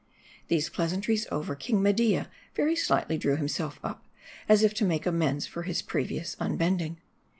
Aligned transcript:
These 0.47 0.71
pleasantries 0.71 1.27
over, 1.31 1.53
King 1.55 1.83
Media 1.83 2.27
very 2.55 2.75
slightly 2.75 3.19
drew 3.19 3.35
himself 3.35 3.79
up, 3.83 4.03
as 4.49 4.63
if 4.63 4.73
to 4.73 4.83
make 4.83 5.05
amends 5.05 5.45
for 5.45 5.61
his 5.61 5.83
previous 5.83 6.35
unbending. 6.39 6.97